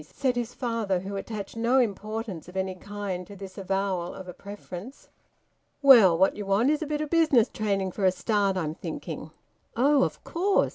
[0.15, 4.33] said his father, who attached no importance of any kind to this avowal of a
[4.33, 5.09] preference.
[5.83, 9.29] "Well, what you want is a bit o' business training for a start, I'm thinking."
[9.77, 10.69] "Oh, of course!"